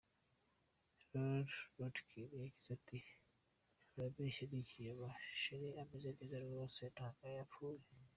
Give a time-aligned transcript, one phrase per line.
[1.11, 2.97] Loree Rodkin yagize ati:
[3.95, 5.07] «Barabeshya, ni ikinyoma
[5.41, 7.85] Cher ameze neza rwose ntago yapfuye.